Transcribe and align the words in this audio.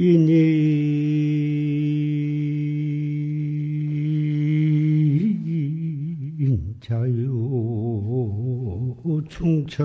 이니 0.00 0.38
자유 6.80 7.34
충천기라. 9.28 9.76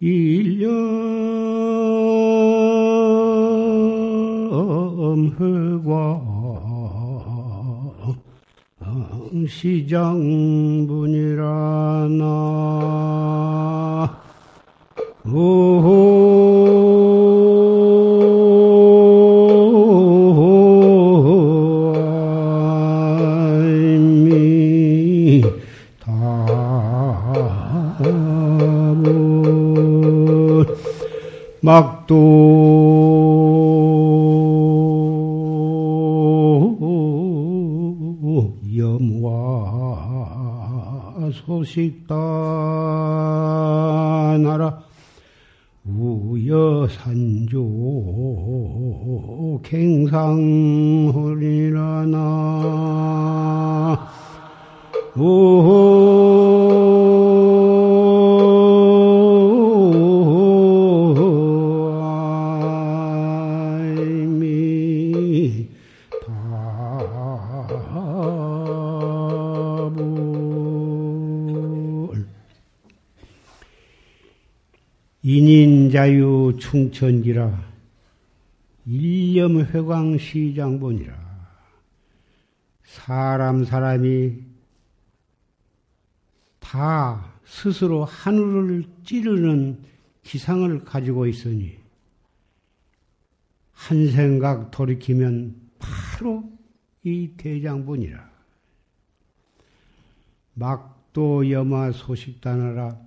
일념회과 0.00 0.64
시장분이 9.46 11.23
막도 32.04 32.14
염화 38.76 39.30
소식단하라. 41.32 42.14
우여산조 45.84 47.60
갱상홀이라나. 49.62 50.34
아이 55.16 56.63
충천기라. 76.64 77.74
일념 78.86 79.60
회광 79.60 80.16
시장본이라. 80.16 81.14
사람 82.84 83.64
사람이 83.64 84.42
다 86.60 87.34
스스로 87.44 88.04
하늘을 88.04 88.84
찌르는 89.04 89.82
기상을 90.22 90.84
가지고 90.84 91.26
있으니 91.26 91.76
한 93.72 94.10
생각 94.10 94.70
돌이키면 94.70 95.70
바로 95.78 96.50
이 97.02 97.30
대장본이라. 97.36 98.30
막도 100.54 101.50
염화 101.50 101.92
소식단하라. 101.92 102.98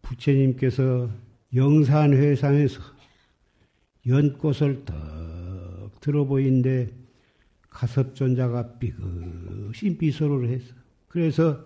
부처님께서 0.00 1.27
영산회상에서 1.54 2.80
연꽃을 4.06 4.84
떡 4.84 6.00
들어보인데 6.00 6.88
가섭존자가 7.70 8.78
삐그신 8.78 9.98
미소를 10.00 10.48
했어. 10.50 10.74
그래서 11.08 11.64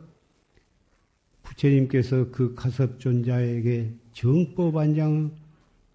부처님께서 1.43 2.31
그 2.31 2.54
가섭존자에게 2.54 3.94
정법 4.12 4.76
안장을 4.76 5.31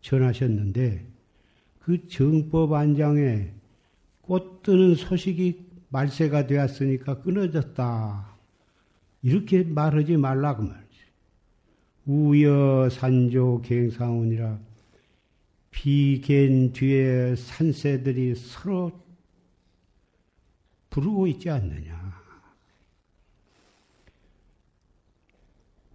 전하셨는데 0.02 1.06
그 1.80 2.08
정법 2.08 2.74
안장에 2.74 3.52
꽃 4.22 4.62
뜨는 4.64 4.96
소식이 4.96 5.66
말세가 5.90 6.48
되었으니까 6.48 7.22
끊어졌다. 7.22 8.38
이렇게 9.22 9.64
말하지 9.64 10.18
말라 10.18 10.56
그 10.56 10.64
말이지. 10.64 10.87
우여 12.07 12.90
산조 12.90 13.62
갱상운이라 13.63 14.59
비갠 15.69 16.72
뒤에 16.72 17.35
산새들이 17.35 18.34
서로 18.34 18.91
부르고 20.90 21.28
있지 21.28 21.50
않느냐. 21.50 21.97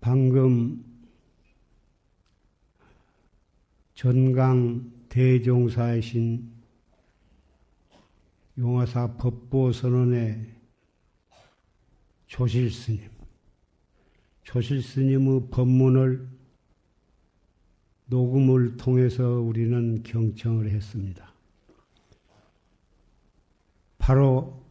방금 0.00 0.84
전강 3.94 4.93
대종사이신 5.09 6.53
용화사 8.59 9.17
법보선언의 9.17 10.53
조실스님, 12.27 13.12
조실 14.43 14.83
스님의 14.83 15.49
법문을 15.51 16.29
녹음을 18.07 18.77
통해서 18.77 19.41
우리는 19.41 20.03
경청을 20.03 20.69
했습니다. 20.71 21.33
바로 23.99 24.63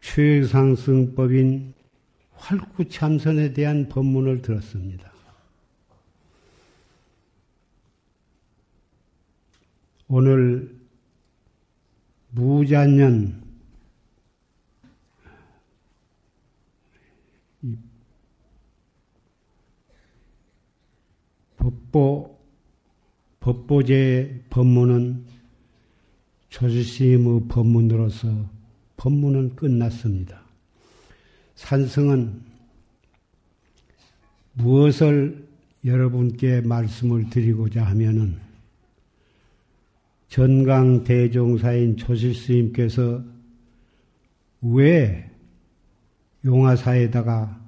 최상승법인 0.00 1.72
활구참선에 2.32 3.52
대한 3.52 3.88
법문을 3.88 4.42
들었습니다. 4.42 5.10
오늘 10.08 10.76
무자년 12.30 13.49
법보 21.60 22.38
법보제 23.40 24.44
법문은 24.50 25.24
조지스님의 26.48 27.42
법문으로서 27.48 28.50
법문은 28.96 29.56
끝났습니다. 29.56 30.42
산성은 31.54 32.42
무엇을 34.54 35.48
여러분께 35.84 36.62
말씀을 36.62 37.30
드리고자 37.30 37.84
하면은 37.84 38.36
전강 40.28 41.04
대종사인 41.04 41.96
조실스님께서 41.96 43.22
왜 44.62 45.30
용화사에다가 46.44 47.60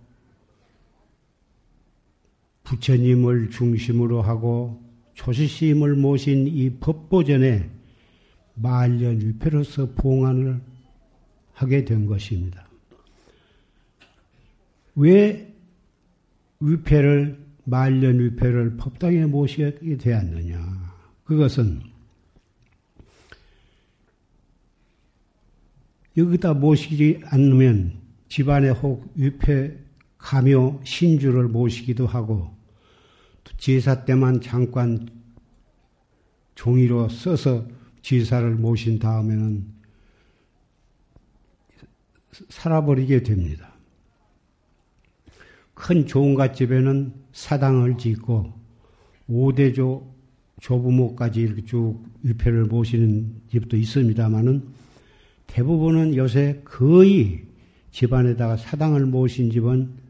부처님을 2.64 3.50
중심으로 3.50 4.22
하고 4.22 4.82
조실스님을 5.14 5.94
모신 5.94 6.46
이 6.46 6.70
법보전에 6.80 7.70
말년 8.54 9.20
위패로서 9.20 9.92
봉안을 9.94 10.60
하게 11.52 11.84
된 11.84 12.06
것입니다. 12.06 12.66
왜 14.96 15.52
위패를 16.60 17.44
말년 17.64 18.18
위패를 18.20 18.76
법당에 18.76 19.26
모시게 19.26 19.96
되었느냐? 19.96 20.94
그것은 21.24 21.80
여기다 26.16 26.54
모시지 26.54 27.20
않으면 27.24 28.00
집안에 28.28 28.70
혹 28.70 29.10
위패 29.16 29.76
가묘 30.18 30.80
신주를 30.84 31.48
모시기도 31.48 32.06
하고 32.06 32.53
제사 33.56 34.04
때만 34.04 34.40
잠깐 34.40 35.08
종이로 36.54 37.08
써서 37.08 37.66
제사를 38.02 38.48
모신 38.54 38.98
다음에는 38.98 39.66
살아버리게 42.48 43.22
됩니다. 43.22 43.74
큰 45.74 46.06
종갓집에는 46.06 47.14
사당을 47.32 47.98
짓고 47.98 48.52
오대조 49.26 50.14
조부모까지 50.60 51.40
이렇게 51.40 51.64
쭉 51.64 52.02
위패를 52.22 52.64
모시는 52.64 53.42
집도 53.50 53.76
있습니다만은 53.76 54.68
대부분은 55.46 56.14
요새 56.16 56.62
거의 56.64 57.44
집안에다가 57.90 58.56
사당을 58.56 59.06
모신 59.06 59.50
집은 59.50 60.03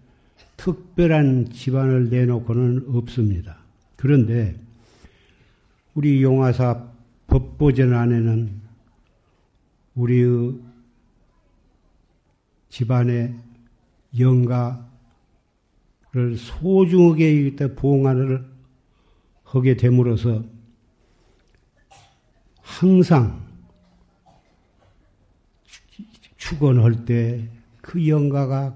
특별한 0.56 1.50
집안을 1.52 2.10
내놓고는 2.10 2.94
없습니다. 2.96 3.58
그런데 3.96 4.58
우리 5.94 6.22
용화사 6.22 6.88
법보전 7.26 7.92
안에는 7.92 8.60
우리의 9.94 10.54
집안의 12.68 13.34
영가 14.18 14.90
를 16.12 16.36
소중하게 16.36 17.46
이때 17.46 17.74
봉안을 17.74 18.48
하게 19.42 19.76
됨으로써 19.76 20.44
항상 22.62 23.44
축원할 26.36 27.04
때 27.04 27.54
그 27.84 28.08
영가가 28.08 28.74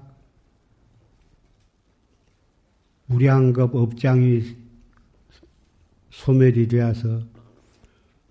무량급 3.09 3.75
업장이 3.75 4.55
소멸이 6.11 6.67
되어서 6.67 7.21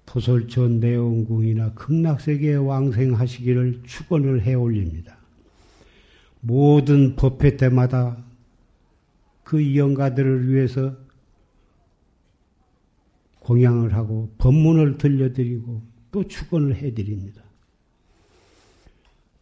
토솔천 0.07 0.79
내원궁이나 0.79 1.75
극락세계에 1.75 2.55
왕생하시기를 2.55 3.83
축원을 3.85 4.43
해 4.43 4.55
올립니다. 4.55 5.19
모든 6.41 7.17
법회 7.17 7.57
때마다 7.57 8.25
그 9.43 9.77
영가들을 9.77 10.49
위해서 10.49 10.97
공양을 13.41 13.95
하고 13.95 14.31
법문을 14.39 14.99
들려드리고 14.99 15.83
또 16.13 16.29
축원을 16.29 16.77
해드립니다. 16.77 17.43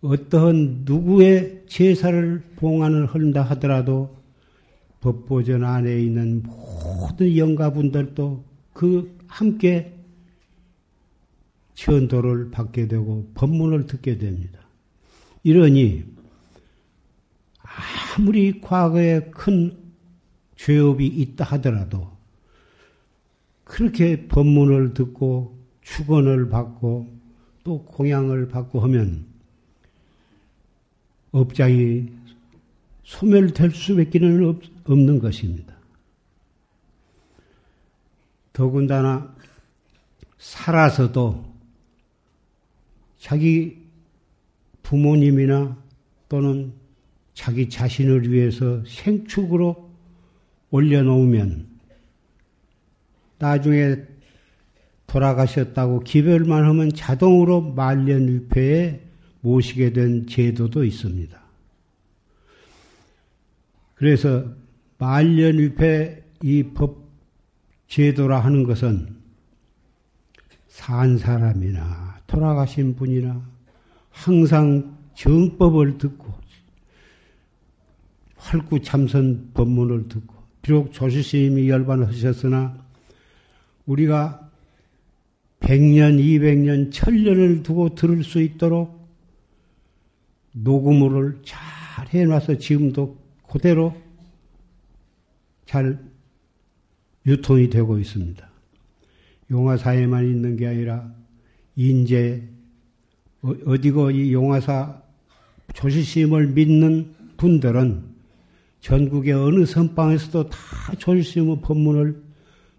어떠한 0.01 0.83
누구의 0.85 1.65
제사를 1.67 2.43
봉안을 2.57 3.07
한다 3.07 3.43
하더라도 3.43 4.17
법보전 5.01 5.65
안에 5.65 6.01
있는 6.01 6.43
모든 6.43 7.37
영가분들도 7.37 8.45
그 8.73 9.17
함께 9.27 9.95
천도를 11.75 12.51
받게 12.51 12.89
되고 12.89 13.31
법문을 13.35 13.87
듣게 13.87 14.19
됩니다. 14.19 14.61
이러니 15.43 16.05
아무리 18.17 18.61
과거에 18.61 19.31
큰 19.31 19.77
죄업이 20.57 21.07
있다 21.07 21.45
하더라도 21.45 22.11
그렇게 23.65 24.27
법문을 24.27 24.95
듣고 24.95 25.59
축원을 25.83 26.49
받고 26.49 27.15
또 27.63 27.85
공양을 27.85 28.49
받고 28.49 28.81
하면 28.81 29.27
업장이 31.33 32.09
소멸될 33.05 33.73
수밖에 33.73 34.19
는 34.19 34.43
없 34.45 34.76
는 34.95 35.19
것입니다. 35.19 35.75
더군다나 38.53 39.35
살아서도 40.39 41.45
자기 43.19 43.85
부모님이나 44.83 45.77
또는 46.29 46.73
자기 47.35 47.69
자신을 47.69 48.31
위해서 48.31 48.83
생축으로 48.87 49.91
올려놓으면 50.71 51.67
나중에 53.39 53.97
돌아가셨다고 55.07 56.01
기별만 56.01 56.65
하면 56.65 56.93
자동으로 56.93 57.61
말년위패에 57.73 59.01
모시게 59.41 59.93
된 59.93 60.27
제도도 60.27 60.85
있습니다. 60.85 61.41
그래서 63.95 64.45
말년위패 64.99 66.23
이 66.43 66.63
법 66.75 67.07
제도라 67.89 68.41
하는 68.41 68.65
것은 68.65 69.17
산 70.67 71.17
사람이나 71.19 72.21
돌아가신 72.27 72.95
분이나 72.97 73.41
항상 74.11 74.97
정법을 75.15 75.99
듣고 75.99 76.35
활구 78.37 78.83
참선 78.83 79.51
법문을 79.55 80.09
듣고 80.09 80.35
비록 80.63 80.93
조실스님이 80.93 81.69
열반하셨으나 81.69 82.85
우리가 83.87 84.51
100년, 85.61 86.21
200년, 86.21 86.93
1000년을 86.93 87.63
두고 87.63 87.95
들을 87.95 88.23
수 88.23 88.41
있도록 88.43 89.09
녹음을 90.53 91.41
잘 91.45 92.09
해놔서 92.09 92.59
지금도 92.59 93.17
그대로 93.49 93.95
잘 95.67 95.99
유통이 97.27 97.69
되고 97.71 97.99
있습니다. 97.99 98.49
용화사에만 99.51 100.25
있는 100.27 100.57
게 100.57 100.67
아니라 100.67 101.13
인제 101.75 102.49
어, 103.43 103.53
어디고 103.67 104.11
이 104.13 104.33
용화사 104.33 105.03
조실스님을 105.75 106.49
믿는 106.49 107.15
분들은 107.37 108.17
전국의 108.81 109.33
어느 109.33 109.67
선방에서도 109.67 110.49
다 110.49 110.95
조실스님의 110.99 111.61
법문을 111.61 112.23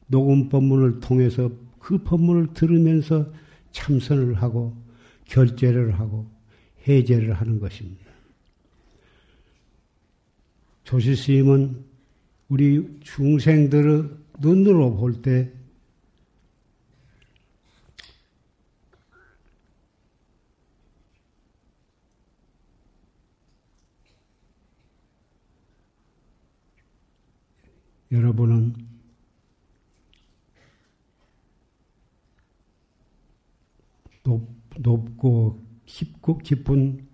녹음 0.08 0.50
법문을 0.50 1.01
통해서 1.01 1.51
그 1.79 1.98
법문을 2.00 2.53
들으면서 2.53 3.32
참선을 3.72 4.36
하고 4.36 4.75
결제를 5.25 6.00
하고 6.00 6.29
해제를 6.88 7.34
하는 7.34 7.60
것입니다. 7.60 8.06
조실스님은 10.86 11.87
우리 12.50 13.00
중생들의 13.01 14.10
눈으로 14.39 14.96
볼 14.96 15.22
때 15.22 15.51
여러분은 28.12 28.74
높, 34.24 34.48
높고 34.77 35.66
깊고 35.86 36.38
깊은 36.39 37.07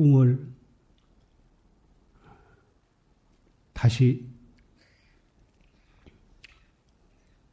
꿈을 0.00 0.48
다시 3.74 4.26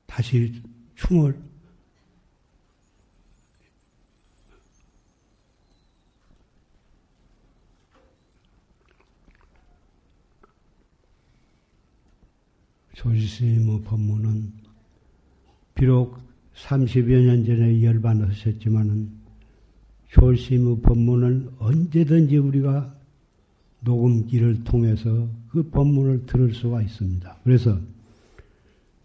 다시 0.05 0.63
춤을 0.95 1.43
조지스님의 12.93 13.81
법문은 13.83 14.53
비록 15.75 16.17
30여 16.55 17.25
년 17.25 17.45
전에 17.45 17.83
열반하셨지만은 17.83 19.16
조지스님의 20.09 20.81
법문을 20.81 21.49
언제든지 21.59 22.37
우리가 22.37 22.95
녹음기를 23.81 24.63
통해서 24.63 25.29
그 25.49 25.69
법문을 25.69 26.25
들을 26.25 26.53
수가 26.53 26.81
있습니다. 26.81 27.37
그래서 27.43 27.79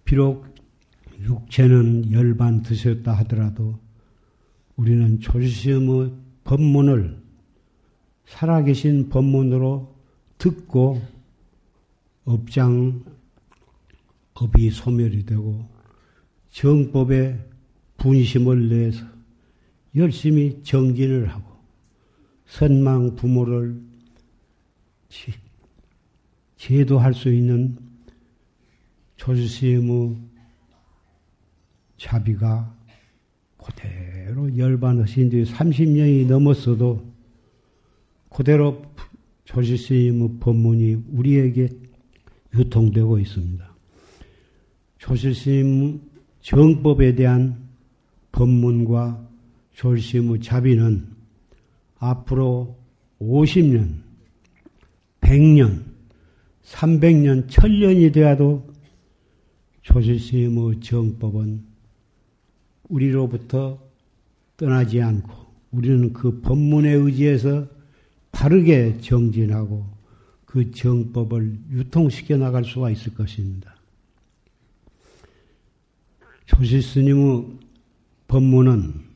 비록 0.04 0.46
육체는 1.20 2.10
열반 2.12 2.62
드셨다 2.62 3.12
하더라도 3.18 3.78
우리는 4.76 5.20
조지스님의 5.20 6.12
법문을 6.44 7.20
살아계신 8.26 9.08
법문으로 9.08 9.94
듣고 10.38 11.00
업장 12.24 13.04
법이 14.34 14.70
소멸이 14.70 15.26
되고 15.26 15.68
정법에 16.50 17.38
분심을 17.98 18.68
내서 18.68 19.11
열심히 19.94 20.62
정진을 20.62 21.28
하고 21.28 21.52
선망 22.46 23.14
부모를 23.14 23.80
제도할 26.56 27.12
수 27.14 27.32
있는 27.32 27.76
조수스님의 29.16 30.16
자비가 31.96 32.74
그대로 33.56 34.56
열반하신 34.56 35.30
뒤 35.30 35.44
30년이 35.44 36.26
넘었어도 36.26 37.12
그대로 38.28 38.82
조실스님의 39.44 40.38
법문이 40.40 41.04
우리에게 41.12 41.68
유통되고 42.54 43.18
있습니다. 43.18 43.72
조실스님 44.98 46.00
정법에 46.40 47.14
대한 47.14 47.68
법문과 48.32 49.31
조실스님의 49.74 50.40
자비는 50.40 51.06
앞으로 51.98 52.76
50년, 53.20 54.02
100년, 55.20 55.84
300년, 56.64 57.48
1000년이 57.48 58.12
되어도 58.12 58.72
조실스님의 59.82 60.80
정법은 60.80 61.64
우리로부터 62.88 63.80
떠나지 64.56 65.00
않고 65.00 65.52
우리는 65.70 66.12
그 66.12 66.40
법문에 66.40 66.90
의지해서 66.92 67.66
바르게 68.30 68.98
정진하고 69.00 69.86
그 70.44 70.70
정법을 70.70 71.58
유통시켜 71.70 72.36
나갈 72.36 72.64
수가 72.64 72.90
있을 72.90 73.14
것입니다. 73.14 73.74
조실스님의 76.46 77.46
법문은 78.28 79.11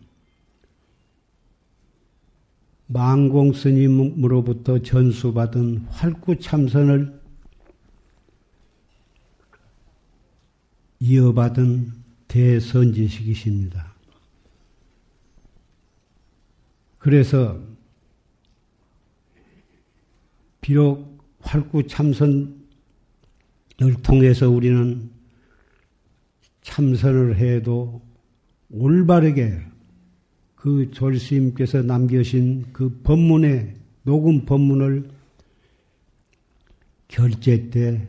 망공 2.86 3.52
스님으로부터 3.52 4.80
전수받은 4.80 5.86
활구 5.88 6.38
참선을 6.38 7.20
이어받은 11.00 11.92
대선지식이십니다. 12.28 13.94
그래서 16.98 17.60
비록 20.60 21.18
활구 21.40 21.86
참선을 21.86 22.56
통해서 24.02 24.48
우리는 24.48 25.10
참선을 26.62 27.36
해도 27.36 28.02
올바르게 28.70 29.75
그 30.66 30.90
졸스님께서 30.90 31.82
남겨신 31.82 32.72
그 32.72 33.00
법문의 33.04 33.76
녹음 34.02 34.44
법문을 34.44 35.08
결제 37.06 37.70
때 37.70 38.08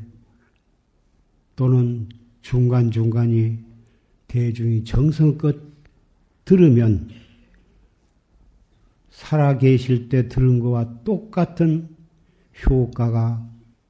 또는 1.55 2.09
중간중간이 2.41 3.59
대중이 4.27 4.83
정성껏 4.85 5.55
들으면 6.45 7.11
살아 9.11 9.59
계실 9.59 10.09
때 10.09 10.27
들은 10.27 10.57
것과 10.57 11.03
똑같은 11.03 11.87
효과가 12.67 13.47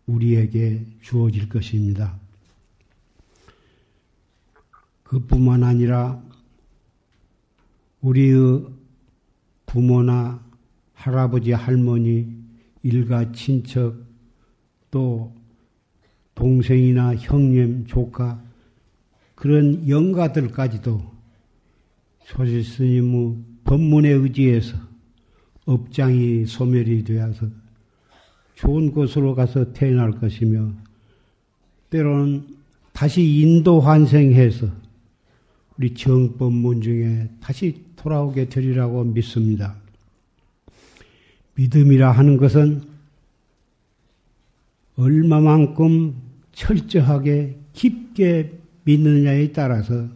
우리에게 0.07 0.85
주어질 0.99 1.47
것입니다. 1.47 2.19
그뿐만 5.03 5.63
아니라 5.63 6.26
우리의 8.01 8.65
부모나 9.65 10.43
할아버지, 10.93 11.51
할머니, 11.51 12.27
일가, 12.83 13.31
친척, 13.31 13.95
또 14.89 15.33
동생이나 16.35 17.15
형님, 17.15 17.85
조카, 17.85 18.41
그런 19.35 19.87
영가들까지도 19.87 21.01
소실 22.25 22.63
스님의 22.63 23.35
법문에 23.63 24.09
의지해서 24.09 24.77
업장이 25.65 26.45
소멸이 26.45 27.03
되어서 27.03 27.47
좋은 28.55 28.91
곳으로 28.91 29.35
가서 29.35 29.73
태어날 29.73 30.11
것이며 30.11 30.71
때로는 31.89 32.47
다시 32.93 33.23
인도 33.41 33.79
환생해서 33.79 34.67
우리 35.77 35.93
정법문 35.93 36.81
중에 36.81 37.29
다시 37.39 37.83
돌아오게 37.95 38.49
되리라고 38.49 39.03
믿습니다. 39.03 39.75
믿음이라 41.55 42.11
하는 42.11 42.37
것은 42.37 42.83
얼마만큼 44.95 46.15
철저하게 46.53 47.57
깊게 47.73 48.53
믿느냐에 48.83 49.51
따라서 49.51 50.07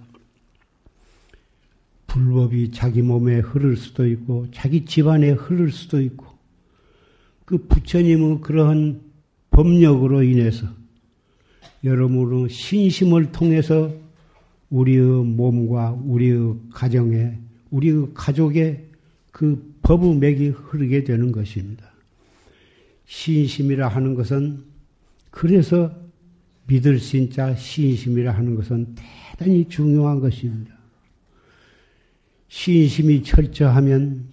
불법이 2.08 2.72
자기 2.72 3.02
몸에 3.02 3.40
흐를 3.40 3.78
수도 3.78 4.08
있고 4.08 4.48
자기 4.52 4.86
집안에 4.86 5.32
흐를 5.32 5.72
수도 5.72 6.02
있고 6.02 6.26
그 7.46 7.58
부처님의 7.68 8.42
그러한 8.42 9.02
법력으로 9.52 10.24
인해서 10.24 10.68
여러모로 11.84 12.48
신심을 12.48 13.32
통해서 13.32 13.92
우리의 14.72 15.26
몸과 15.26 15.92
우리의 15.92 16.56
가정에 16.72 17.38
우리의 17.70 18.08
가족에 18.14 18.90
그 19.32 19.76
법의 19.82 20.16
맥이 20.16 20.48
흐르게 20.50 21.04
되는 21.04 21.32
것입니다. 21.32 21.92
신심이라 23.06 23.88
하는 23.88 24.16
것은 24.16 24.64
그래서 25.30 25.94
믿을 26.68 27.00
신자 27.00 27.54
신심이라 27.56 28.32
하는 28.32 28.56
것은 28.56 28.96
대단히 29.38 29.68
중요한 29.68 30.20
것입니다. 30.20 30.74
신심이 32.48 33.24
철저하면 33.24 34.30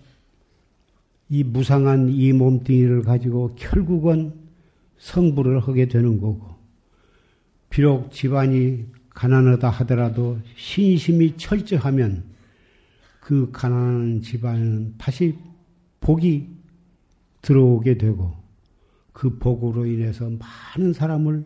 이 1.31 1.45
무상한 1.45 2.09
이 2.09 2.33
몸뚱이를 2.33 3.03
가지고 3.03 3.55
결국은 3.57 4.33
성불을 4.99 5.61
하게 5.61 5.87
되는 5.87 6.21
거고, 6.21 6.57
비록 7.71 8.11
집안이 8.11 8.87
가난하다 9.19 9.69
하더라도 9.69 10.39
신심이 10.55 11.37
철저하면 11.37 12.23
그 13.19 13.51
가난한 13.51 14.23
집안은 14.23 14.95
다시 14.97 15.37
복이 15.99 16.49
들어오게 17.43 17.99
되고 17.99 18.37
그 19.13 19.37
복으로 19.39 19.87
인해서 19.87 20.31
많은 20.31 20.93
사람을 20.93 21.45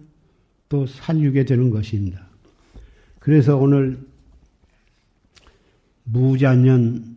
또 0.69 0.87
살리게 0.87 1.47
되는 1.47 1.71
것입니다. 1.71 2.29
그래서 3.19 3.57
오늘 3.57 4.07
무자년 6.05 7.17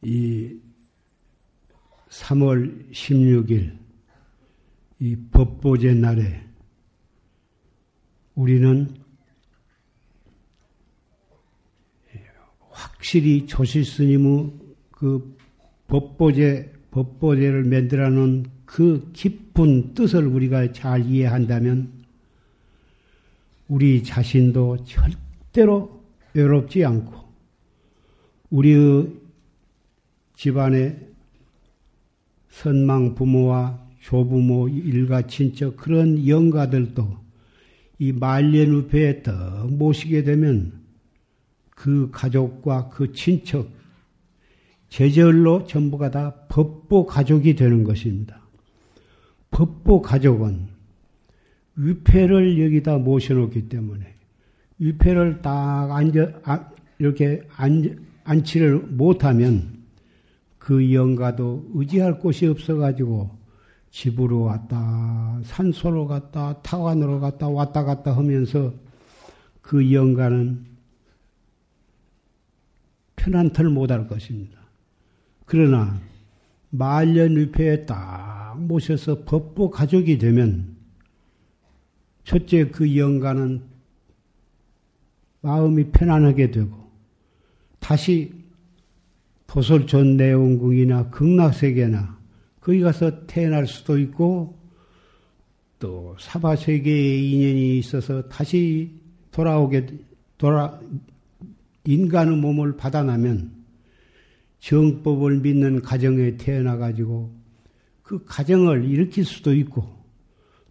이 0.00 0.56
3월 2.08 2.90
16일 2.90 3.76
이 5.00 5.16
법보제 5.30 5.92
날에 5.92 6.42
우리는 8.34 9.01
확실히 12.82 13.46
조실 13.46 13.84
스님의 13.84 14.50
그 14.90 15.36
법보제, 15.86 16.72
법보제를 16.90 17.64
만들어 17.64 18.10
놓은 18.10 18.46
그 18.64 19.10
깊은 19.12 19.94
뜻을 19.94 20.26
우리가 20.26 20.72
잘 20.72 21.06
이해한다면 21.06 21.92
우리 23.68 24.02
자신도 24.02 24.78
때로 25.52 26.02
외롭지 26.34 26.84
않고 26.84 27.14
우리의 28.50 29.08
집안의 30.36 30.98
선망 32.48 33.14
부모와 33.14 33.80
조부모, 34.00 34.68
일가 34.68 35.26
친척 35.26 35.76
그런 35.76 36.26
영가들도 36.26 37.16
이 38.00 38.12
말년 38.12 38.74
우패에 38.74 39.22
떡 39.22 39.72
모시게 39.72 40.24
되면 40.24 40.81
그 41.74 42.10
가족과 42.12 42.88
그 42.90 43.12
친척 43.12 43.68
제절로 44.88 45.64
전부가 45.64 46.10
다 46.10 46.34
법보 46.48 47.06
가족이 47.06 47.54
되는 47.56 47.82
것입니다. 47.82 48.40
법보 49.50 50.02
가족은 50.02 50.68
위패를 51.76 52.62
여기다 52.62 52.98
모셔놓기 52.98 53.68
때문에 53.68 54.14
위패를 54.78 55.40
딱 55.40 55.90
앉아 55.90 56.40
아, 56.44 56.70
이렇게 56.98 57.42
앉, 57.56 58.04
안치를 58.24 58.78
못하면 58.78 59.82
그 60.58 60.92
영가도 60.92 61.70
의지할 61.74 62.18
곳이 62.18 62.46
없어가지고 62.46 63.30
집으로 63.90 64.42
왔다, 64.42 65.40
산소로 65.44 66.06
갔다, 66.06 66.60
타관으로 66.62 67.20
갔다, 67.20 67.48
왔다 67.48 67.84
갔다 67.84 68.16
하면서 68.16 68.72
그 69.60 69.92
영가는 69.92 70.71
편한 73.22 73.52
털 73.52 73.68
못할 73.68 74.08
것입니다. 74.08 74.58
그러나 75.46 76.00
말년위패에 76.70 77.86
딱 77.86 78.56
모셔서 78.58 79.22
법보 79.22 79.70
가족이 79.70 80.18
되면 80.18 80.76
첫째 82.24 82.68
그 82.68 82.96
영가는 82.96 83.62
마음이 85.40 85.92
편안하게 85.92 86.50
되고 86.50 86.90
다시 87.78 88.32
도솔촌 89.46 90.16
내원궁이나 90.16 91.10
극락세계나 91.10 92.18
거기 92.60 92.80
가서 92.80 93.26
태어날 93.26 93.68
수도 93.68 93.98
있고 93.98 94.58
또 95.78 96.16
사바세계의 96.18 97.30
인연이 97.30 97.78
있어서 97.78 98.28
다시 98.28 99.00
돌아오게 99.30 99.86
돌아 100.38 100.80
인간의 101.84 102.36
몸을 102.36 102.76
받아나면 102.76 103.50
정법을 104.60 105.40
믿는 105.40 105.82
가정에 105.82 106.36
태어나 106.36 106.76
가지고 106.76 107.34
그 108.02 108.24
가정을 108.24 108.84
일으킬 108.84 109.24
수도 109.24 109.54
있고 109.54 110.02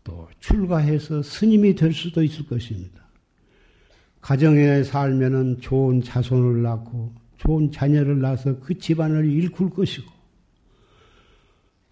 또 0.04 0.28
출가해서 0.40 1.22
스님이 1.22 1.76
될 1.76 1.94
수도 1.94 2.24
있을 2.24 2.46
것입니다. 2.46 3.02
가정에 4.22 4.84
살면은 4.84 5.60
좋은 5.60 6.02
자손을 6.02 6.62
낳고 6.62 7.14
좋은 7.38 7.72
자녀를 7.72 8.22
낳아서 8.22 8.60
그 8.60 8.78
집안을 8.78 9.26
일굴 9.26 9.70
것이고 9.70 10.10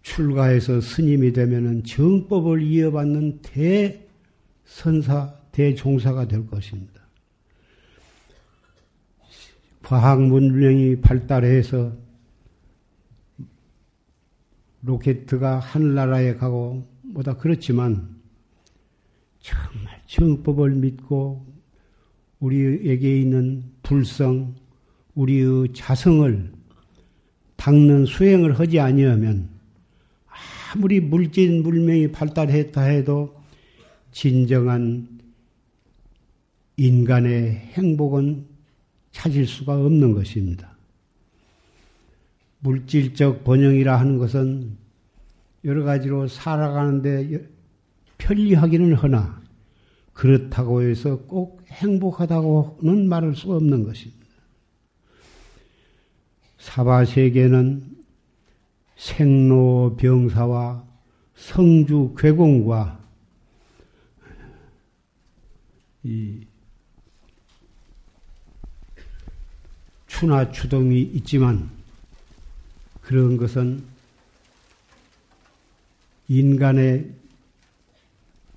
출가해서 0.03 0.79
스님이 0.81 1.33
되면은 1.33 1.83
정법을 1.83 2.61
이어받는 2.61 3.41
대선사, 3.41 5.33
대종사가 5.51 6.27
될 6.27 6.47
것입니다. 6.47 6.98
과학 9.89 10.21
문명이 10.21 11.01
발달해서 11.01 11.91
로켓트가 14.83 15.57
하늘나라에 15.57 16.35
가고 16.35 16.87
뭐다 17.01 17.37
그렇지만 17.37 18.15
정말 19.39 19.99
정법을 20.05 20.75
믿고 20.75 21.43
우리에게 22.39 23.19
있는 23.19 23.63
불성, 23.81 24.53
우리의 25.15 25.73
자성을 25.73 26.53
닦는 27.55 28.05
수행을 28.05 28.59
하지 28.59 28.79
아니하면 28.79 29.49
아무리 30.71 30.99
물질 30.99 31.63
물명이 31.63 32.11
발달했다 32.11 32.79
해도 32.79 33.41
진정한 34.11 35.19
인간의 36.77 37.71
행복은 37.73 38.58
찾을 39.11 39.45
수가 39.45 39.75
없는 39.75 40.13
것입니다. 40.13 40.77
물질적 42.59 43.43
번영이라 43.43 43.99
하는 43.99 44.17
것은 44.17 44.77
여러 45.65 45.83
가지로 45.83 46.27
살아가는데 46.27 47.47
편리하기는 48.17 48.93
하나 48.95 49.41
그렇다고 50.13 50.81
해서 50.81 51.17
꼭 51.19 51.61
행복하다고는 51.67 53.07
말할 53.07 53.35
수 53.35 53.53
없는 53.53 53.83
것입니다. 53.83 54.19
사바 56.57 57.05
세계는 57.05 57.97
생로병사와 58.97 60.85
성주 61.35 62.15
괴공과 62.17 62.99
이 66.03 66.45
추나 70.19 70.51
추동이 70.51 70.99
있지만 71.13 71.69
그런 72.99 73.37
것은 73.37 73.81
인간의 76.27 77.09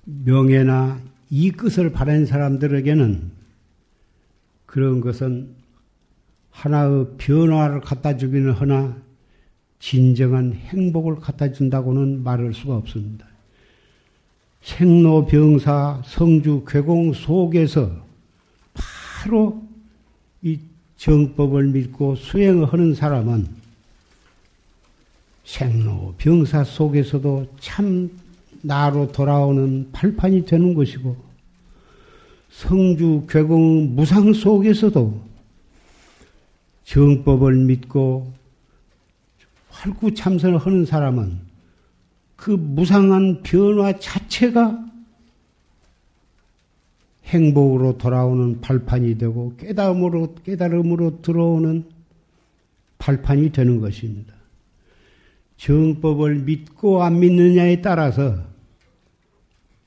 명예나 0.03 0.99
이 1.29 1.51
끝을 1.51 1.93
바라는 1.93 2.25
사람들에게는 2.25 3.31
그런 4.65 4.99
것은 4.99 5.55
하나의 6.51 7.07
변화를 7.17 7.79
갖다 7.79 8.17
주기는 8.17 8.51
하나 8.51 8.97
진정한 9.79 10.51
행복을 10.51 11.15
갖다 11.15 11.53
준다고는 11.53 12.23
말할 12.23 12.53
수가 12.53 12.75
없습니다. 12.75 13.25
생로병사 14.63 16.01
성주 16.03 16.65
괴공 16.67 17.13
속에서 17.13 18.05
바로 18.73 19.65
이 20.41 20.59
정법을 21.03 21.67
믿고 21.67 22.15
수행을 22.15 22.71
하는 22.71 22.95
사람은 22.95 23.45
생로병사 25.43 26.63
속에서도 26.63 27.45
참 27.59 28.09
나로 28.61 29.11
돌아오는 29.11 29.89
발판이 29.91 30.45
되는 30.45 30.73
것이고 30.73 31.17
성주 32.49 33.25
괴공 33.27 33.95
무상 33.95 34.31
속에서도 34.31 35.21
정법을 36.85 37.53
믿고 37.65 38.31
활구 39.71 40.13
참선을 40.13 40.57
하는 40.57 40.85
사람은 40.85 41.37
그 42.37 42.51
무상한 42.51 43.43
변화 43.43 43.91
자체가 43.99 44.92
행복으로 47.33 47.97
돌아오는 47.97 48.61
발판이 48.61 49.17
되고 49.17 49.55
깨달음으로 49.57 50.35
깨달음으로 50.43 51.21
들어오는 51.23 51.85
발판이 52.99 53.51
되는 53.51 53.81
것입니다. 53.81 54.33
정법을 55.57 56.35
믿고 56.35 57.01
안 57.01 57.19
믿느냐에 57.19 57.81
따라서 57.81 58.37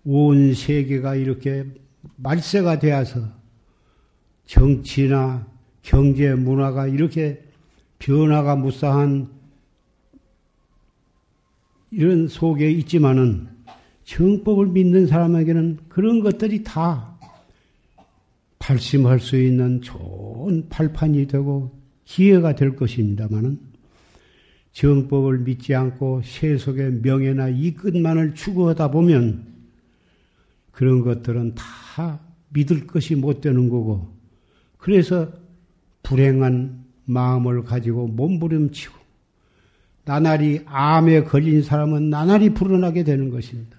온 0.05 0.55
세계가 0.55 1.15
이렇게 1.15 1.65
말세가 2.17 2.79
되어서 2.81 3.21
정치나 4.47 5.47
경제, 5.83 6.35
문화가 6.35 6.89
이렇게 6.89 7.45
변화가 8.01 8.57
무쌍한 8.57 9.29
이런 11.91 12.29
속에 12.29 12.71
있지만은 12.71 13.49
정법을 14.05 14.67
믿는 14.69 15.07
사람에게는 15.07 15.79
그런 15.89 16.21
것들이 16.21 16.65
다 16.65 17.16
발심할 18.67 19.21
수 19.21 19.41
있는 19.41 19.81
좋은 19.81 20.69
발판이 20.69 21.29
되고 21.29 21.71
기회가 22.05 22.57
될 22.57 22.75
것입니다만은 22.75 23.61
정법을 24.73 25.39
믿지 25.39 25.73
않고 25.73 26.23
세속의 26.25 27.01
명예나 27.03 27.49
이끝만을 27.51 28.35
추구하다 28.35 28.91
보면 28.91 29.47
그런 30.73 31.03
것들은 31.03 31.55
다 31.55 32.19
믿을 32.49 32.89
것이 32.89 33.15
못 33.15 33.41
되는 33.41 33.69
거고, 33.69 34.13
그래서 34.79 35.33
불행한 36.03 36.85
마음을 37.05 37.63
가지고 37.63 38.09
몸부림치고, 38.09 38.95
나날이 40.05 40.63
암에 40.67 41.23
걸린 41.25 41.63
사람은 41.63 42.11
나날이 42.11 42.51
불안하게 42.51 43.05
되는 43.05 43.31
것입니다. 43.31 43.77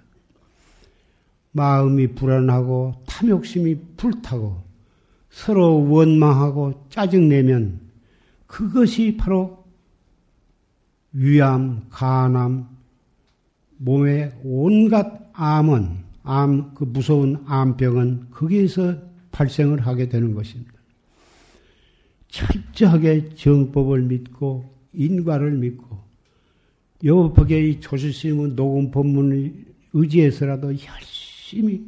마음이 1.52 2.16
불안하고 2.16 3.04
탐욕심이 3.06 3.78
불타고 3.98 4.67
서로 5.38 5.88
원망하고 5.88 6.88
짜증내면 6.90 7.80
그것이 8.48 9.16
바로 9.18 9.64
위암, 11.14 11.86
간암, 11.92 12.68
몸의 13.78 14.34
온갖 14.44 15.30
암은 15.34 16.06
암, 16.24 16.74
그 16.74 16.86
무서운 16.86 17.44
암병은 17.46 18.32
거기에서 18.32 18.98
발생을 19.32 19.86
하게 19.86 20.10
되는 20.10 20.34
것입니다. 20.34 20.74
철저하게 22.30 23.36
정법을 23.36 24.02
믿고 24.02 24.74
인과를 24.94 25.52
믿고 25.52 26.00
여법의 27.04 27.80
조실심은 27.80 28.56
녹음 28.56 28.90
법문을 28.90 29.66
의지해서라도 29.94 30.70
열심히 30.70 31.86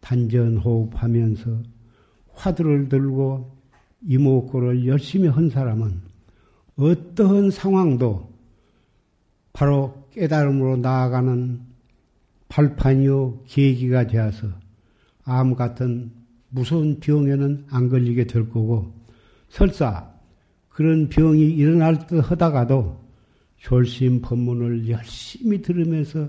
단전 0.00 0.58
호흡하면서 0.58 1.81
화두를 2.34 2.88
들고 2.88 3.50
이목구를 4.06 4.86
열심히 4.86 5.28
한 5.28 5.48
사람은 5.48 6.00
어떠한 6.76 7.50
상황도 7.50 8.32
바로 9.52 10.06
깨달음으로 10.12 10.78
나아가는 10.78 11.60
발판이요 12.48 13.44
계기가 13.46 14.06
되어서 14.06 14.48
암 15.24 15.54
같은 15.54 16.10
무서운 16.48 17.00
병에는 17.00 17.66
안 17.70 17.88
걸리게 17.88 18.26
될 18.26 18.48
거고 18.48 18.92
설사 19.48 20.10
그런 20.68 21.08
병이 21.08 21.40
일어날 21.40 22.06
듯 22.06 22.18
하다가도 22.18 23.00
졸심 23.58 24.22
법문을 24.22 24.88
열심히 24.88 25.62
들으면서 25.62 26.28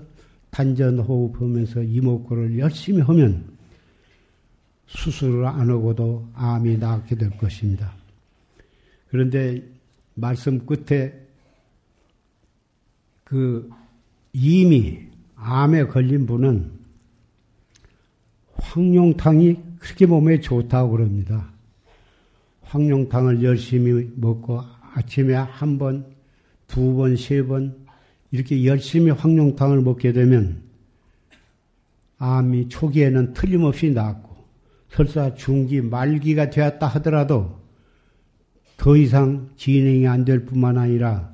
단전 0.50 1.00
호흡하면서 1.00 1.82
이목구를 1.82 2.58
열심히 2.58 3.00
하면 3.02 3.53
수술을 4.86 5.46
안 5.46 5.70
하고도 5.70 6.28
암이 6.34 6.78
낫게 6.78 7.16
될 7.16 7.30
것입니다. 7.38 7.92
그런데 9.08 9.62
말씀 10.14 10.64
끝에 10.66 11.12
그 13.24 13.70
이미 14.32 15.00
암에 15.36 15.86
걸린 15.86 16.26
분은 16.26 16.70
황룡탕이 18.54 19.56
그렇게 19.78 20.06
몸에 20.06 20.40
좋다고 20.40 20.92
그럽니다. 20.92 21.50
황룡탕을 22.62 23.42
열심히 23.42 24.10
먹고 24.16 24.60
아침에 24.94 25.34
한 25.34 25.78
번, 25.78 26.06
두 26.66 26.94
번, 26.94 27.16
세 27.16 27.42
번 27.46 27.84
이렇게 28.30 28.64
열심히 28.64 29.12
황룡탕을 29.12 29.82
먹게 29.82 30.12
되면 30.12 30.60
암이 32.18 32.68
초기에는 32.68 33.32
틀림없이 33.34 33.90
낫고 33.90 34.23
설사 34.94 35.34
중기 35.34 35.80
말기가 35.80 36.50
되었다 36.50 36.86
하더라도 36.86 37.58
더 38.76 38.96
이상 38.96 39.50
진행이 39.56 40.06
안 40.06 40.24
될 40.24 40.44
뿐만 40.44 40.78
아니라 40.78 41.32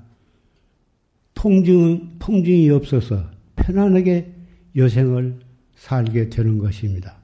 통증, 1.34 2.18
통증이 2.18 2.70
없어서 2.70 3.24
편안하게 3.56 4.32
여생을 4.76 5.40
살게 5.76 6.30
되는 6.30 6.58
것입니다. 6.58 7.16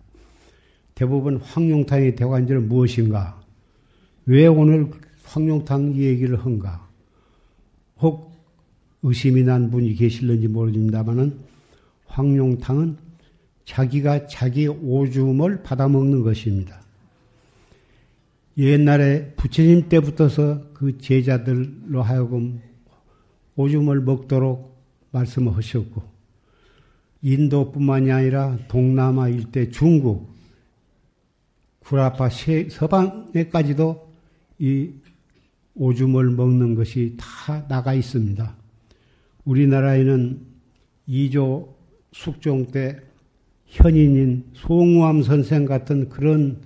대부분 0.95 1.37
황룡탕의 1.39 2.17
대관절은 2.17 2.69
무엇인가? 2.69 3.41
왜 4.27 4.47
오늘 4.47 4.91
황룡탕 5.25 5.95
얘기를 5.97 6.43
한가? 6.43 6.87
혹 8.01 8.33
의심이 9.03 9.43
난 9.43 9.71
분이 9.71 9.95
계실는지 9.95 10.49
모르겠습니다만은 10.49 11.39
황룡탕은 12.07 13.06
자기가 13.67 14.29
자기 14.29 14.67
오줌을 14.69 15.63
받아먹는 15.63 16.23
것입니다. 16.23 16.81
옛날에 18.57 19.33
부처님 19.37 19.89
때부터서 19.91 20.73
그 20.73 20.97
제자들로 20.97 22.01
하여금 22.01 22.63
오줌을 23.57 24.01
먹도록 24.01 24.75
말씀하셨고, 25.11 26.03
인도뿐만이 27.21 28.13
아니라 28.13 28.57
동남아 28.69 29.29
일대 29.29 29.69
중국, 29.71 30.31
구라파 31.81 32.29
서방에까지도 32.71 34.13
이 34.59 34.91
오줌을 35.75 36.31
먹는 36.31 36.75
것이 36.75 37.17
다 37.19 37.67
나가 37.69 37.93
있습니다. 37.93 38.57
우리나라에는 39.45 40.41
2조 41.09 41.69
숙종 42.13 42.67
때 42.69 43.06
현인인 43.67 44.45
송우암 44.55 45.23
선생 45.23 45.65
같은 45.65 46.09
그런 46.09 46.61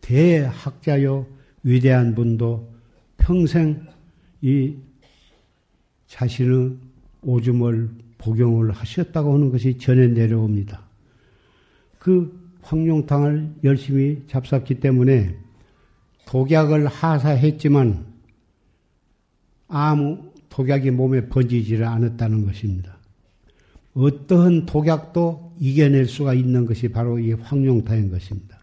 대학자요 0.00 1.26
위대한 1.62 2.14
분도 2.14 2.72
평생 3.16 3.86
이 4.40 4.74
자신의 6.08 6.76
오줌을 7.22 7.90
복용을 8.18 8.72
하셨다고 8.72 9.34
하는 9.34 9.50
것이 9.50 9.78
전해 9.78 10.08
내려옵니다. 10.08 10.82
그 11.98 12.40
황룡탕을 12.62 13.54
열심히 13.64 14.22
잡쌌기 14.26 14.80
때문에 14.80 15.36
독약을 16.26 16.86
하사했지만 16.86 18.06
아무 19.68 20.32
독약이 20.48 20.90
몸에 20.90 21.28
번지지를 21.28 21.86
않았다는 21.86 22.44
것입니다. 22.44 22.91
어떠한 23.94 24.66
독약도 24.66 25.54
이겨낼 25.60 26.06
수가 26.06 26.34
있는 26.34 26.66
것이 26.66 26.88
바로 26.88 27.18
이 27.18 27.32
황룡탕인 27.32 28.10
것입니다. 28.10 28.58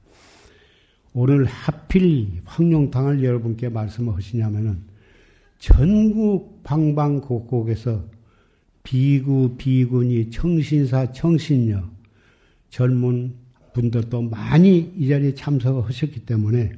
오늘 1.13 1.45
하필 1.45 2.27
황룡탕을 2.45 3.23
여러분께 3.23 3.69
말씀하시냐면은 3.69 4.77
전국 5.59 6.63
방방곡곡에서 6.63 8.03
비구, 8.83 9.55
비군이 9.57 10.31
청신사, 10.31 11.11
청신녀, 11.11 11.83
젊은 12.69 13.33
분들도 13.73 14.21
많이 14.23 14.91
이 14.97 15.07
자리에 15.07 15.35
참석하셨기 15.35 16.21
때문에 16.25 16.71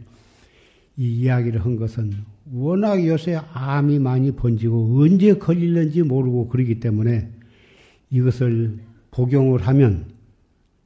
이 0.97 1.21
이야기를 1.21 1.63
한 1.63 1.77
것은 1.77 2.13
워낙 2.51 3.05
요새 3.05 3.39
암이 3.53 3.99
많이 3.99 4.31
번지고 4.31 5.01
언제 5.01 5.33
걸릴는지 5.33 6.01
모르고 6.01 6.49
그러기 6.49 6.79
때문에 6.79 7.29
이것을 8.11 8.79
복용을 9.09 9.65
하면 9.67 10.05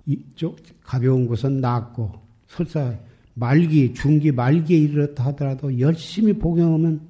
이쪽 0.06 0.58
가벼운 0.82 1.28
것은 1.28 1.60
낫고 1.60 2.12
설사 2.48 2.96
말기, 3.34 3.94
중기, 3.94 4.32
말기에 4.32 4.78
이르렀다 4.78 5.26
하더라도 5.26 5.78
열심히 5.80 6.32
복용하면 6.34 7.02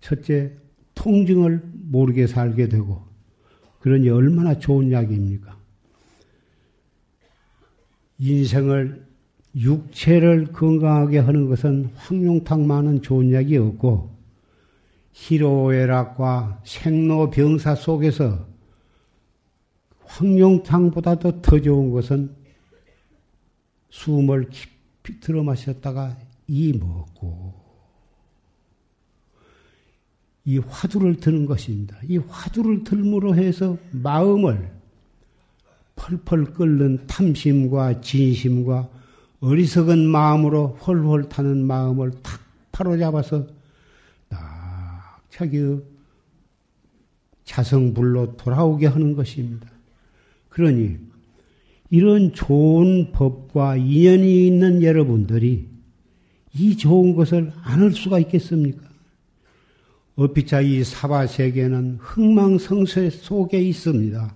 첫째 0.00 0.52
통증을 0.94 1.62
모르게 1.90 2.26
살게 2.26 2.68
되고 2.68 3.02
그러니 3.80 4.08
얼마나 4.10 4.58
좋은 4.58 4.92
약입니까? 4.92 5.58
인생을 8.18 9.06
육체를 9.56 10.52
건강하게 10.52 11.18
하는 11.18 11.48
것은 11.48 11.90
황룡탕만은 11.96 13.02
좋은 13.02 13.32
약이 13.32 13.56
없고 13.56 14.10
희로애락과 15.12 16.60
생로병사 16.64 17.74
속에서 17.74 18.49
황룡탕보다도 20.10 21.40
더 21.40 21.60
좋은 21.60 21.90
것은 21.90 22.34
숨을 23.90 24.48
깊이 24.50 25.20
들어 25.20 25.42
마셨다가 25.42 26.16
이 26.48 26.72
먹고 26.72 27.54
이 30.44 30.58
화두를 30.58 31.16
드는 31.16 31.46
것입니다. 31.46 31.96
이 32.08 32.18
화두를 32.18 32.82
들므로 32.82 33.36
해서 33.36 33.76
마음을 33.92 34.72
펄펄 35.94 36.54
끓는 36.54 37.06
탐심과 37.06 38.00
진심과 38.00 38.88
어리석은 39.40 40.06
마음으로 40.06 40.78
홀홀 40.80 41.28
타는 41.28 41.66
마음을 41.66 42.10
탁 42.22 42.40
바로잡아서 42.72 43.46
딱 44.28 45.20
자기의 45.30 45.82
자성불로 47.44 48.36
돌아오게 48.36 48.86
하는 48.86 49.14
것입니다. 49.14 49.69
그러니 50.60 50.98
이런 51.88 52.34
좋은 52.34 53.12
법과 53.12 53.76
인연이 53.76 54.46
있는 54.46 54.82
여러분들이 54.82 55.70
이 56.52 56.76
좋은 56.76 57.14
것을 57.14 57.50
안할 57.62 57.92
수가 57.92 58.18
있겠습니까? 58.18 58.82
어피차 60.16 60.60
이 60.60 60.84
사바 60.84 61.28
세계는 61.28 61.96
흥망성쇠 61.98 63.08
속에 63.08 63.58
있습니다. 63.58 64.34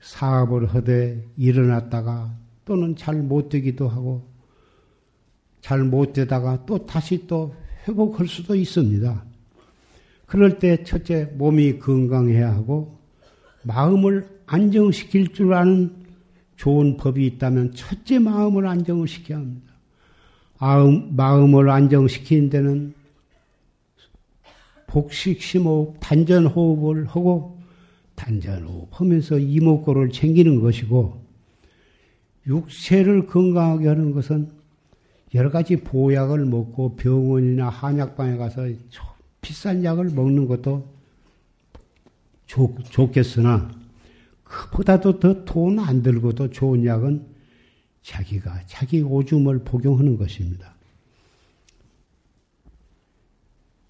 사업을 0.00 0.66
하되 0.66 1.22
일어났다가 1.36 2.34
또는 2.64 2.96
잘 2.96 3.16
못되기도 3.16 3.88
하고 3.88 4.26
잘 5.60 5.84
못되다가 5.84 6.64
또 6.64 6.86
다시 6.86 7.26
또 7.26 7.54
회복할 7.86 8.28
수도 8.28 8.54
있습니다. 8.54 9.24
그럴 10.24 10.58
때 10.58 10.82
첫째 10.84 11.26
몸이 11.34 11.80
건강해야 11.80 12.50
하고 12.54 12.98
마음을 13.62 14.35
안정시킬 14.46 15.32
줄 15.32 15.54
아는 15.54 15.92
좋은 16.56 16.96
법이 16.96 17.26
있다면 17.26 17.74
첫째 17.74 18.18
마음을 18.18 18.66
안정을 18.66 19.06
시켜야 19.06 19.38
합니다. 19.38 19.72
마음 21.10 21.54
을 21.58 21.68
안정시키는 21.68 22.50
데는 22.50 22.94
복식 24.86 25.42
심호흡, 25.42 25.96
단전 26.00 26.46
호흡을 26.46 27.06
하고 27.06 27.60
단전 28.14 28.64
호흡 28.64 28.88
하면서 28.92 29.38
이목구를 29.38 30.10
챙기는 30.10 30.60
것이고 30.60 31.22
육체를 32.46 33.26
건강하게 33.26 33.88
하는 33.88 34.12
것은 34.12 34.50
여러 35.34 35.50
가지 35.50 35.76
보약을 35.76 36.46
먹고 36.46 36.96
병원이나 36.96 37.68
한약방에 37.68 38.36
가서 38.36 38.68
비싼 39.42 39.84
약을 39.84 40.10
먹는 40.10 40.46
것도 40.46 40.88
좋, 42.46 42.74
좋겠으나 42.84 43.70
그보다도 44.46 45.18
더 45.18 45.44
돈 45.44 45.78
안 45.78 46.02
들고도 46.02 46.50
좋은 46.50 46.84
약은 46.84 47.26
자기가 48.02 48.60
자기 48.66 49.02
오줌을 49.02 49.60
복용하는 49.64 50.16
것입니다. 50.16 50.74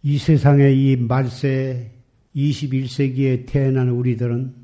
이 0.03 0.19
세상에 0.19 0.73
이 0.73 0.97
말세 0.97 1.93
21세기에 2.35 3.47
태어난 3.47 3.91
우리들은 3.91 4.55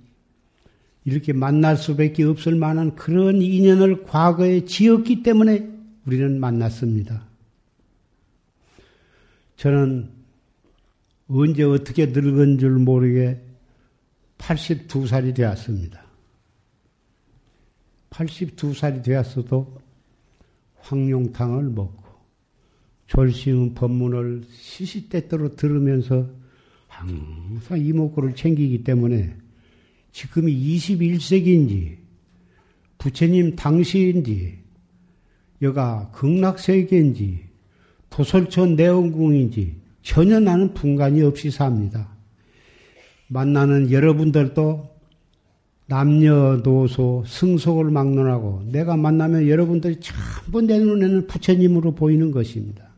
이렇게 1.05 1.33
만날 1.33 1.77
수밖에 1.77 2.23
없을 2.25 2.55
만한 2.55 2.95
그런 2.95 3.43
인연을 3.43 4.05
과거에 4.05 4.65
지었기 4.65 5.23
때문에 5.23 5.69
우리는 6.07 6.39
만났습니다. 6.39 7.27
저는 9.57 10.11
언제 11.29 11.65
어떻게 11.65 12.07
늙은 12.07 12.59
줄 12.59 12.79
모르게 12.79 13.41
82살이 14.43 15.35
되었습니다. 15.35 16.03
82살이 18.11 19.03
되었어도 19.03 19.79
황룡탕을 20.81 21.71
먹고 21.71 22.03
졸시음 23.07 23.75
법문을 23.75 24.45
시시때때로 24.51 25.55
들으면서 25.55 26.29
항상 26.89 27.79
이목구를 27.79 28.35
챙기기 28.35 28.85
때문에 28.85 29.37
지금이 30.13 30.53
21세기인지 30.53 31.97
부처님 32.99 33.57
당시인지 33.57 34.59
여가 35.63 36.11
극락세계인지 36.13 37.45
도솔천 38.11 38.77
내원궁인지 38.77 39.81
전혀 40.03 40.39
나는 40.41 40.75
분간이 40.75 41.23
없이 41.23 41.51
삽니다. 41.51 42.13
만나는 43.33 43.91
여러분들도 43.91 44.93
남녀노소 45.87 47.25
승속을 47.27 47.91
막론하고 47.91 48.63
내가 48.67 48.97
만나면 48.97 49.49
여러분들이 49.49 50.01
전부 50.01 50.61
내 50.61 50.79
눈에는 50.79 51.27
부처님으로 51.27 51.95
보이는 51.95 52.31
것입니다. 52.31 52.89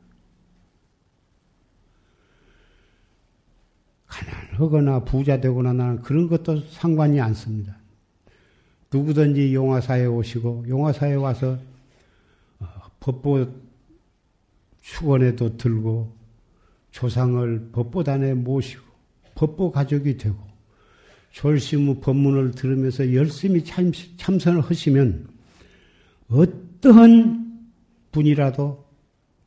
가난하거나 4.06 5.04
부자 5.04 5.40
되거나 5.40 5.72
나는 5.72 6.02
그런 6.02 6.28
것도 6.28 6.62
상관이 6.62 7.20
않습니다. 7.20 7.76
누구든지 8.92 9.54
용화사에 9.54 10.06
오시고 10.06 10.66
용화사에 10.68 11.14
와서 11.14 11.58
어, 12.58 12.66
법보 13.00 13.46
축원에도 14.82 15.56
들고 15.56 16.12
조상을 16.90 17.70
법보단에 17.72 18.34
모시고 18.34 18.93
법보 19.34 19.70
가족이 19.72 20.16
되고 20.16 20.36
졸시무 21.32 22.00
법문을 22.00 22.52
들으면서 22.52 23.12
열심히 23.12 23.64
참, 23.64 23.90
참선을 24.16 24.60
하시면 24.60 25.26
어떠한 26.28 27.44
분이라도 28.12 28.84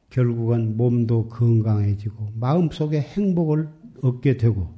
결국은 0.10 0.76
몸도 0.76 1.30
건강해지고 1.30 2.32
마음속에 2.36 3.00
행복을 3.00 3.70
얻게 4.02 4.38
되고 4.38 4.78